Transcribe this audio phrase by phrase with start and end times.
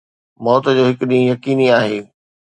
[0.43, 1.99] موت جو هڪ ڏينهن يقيني آهي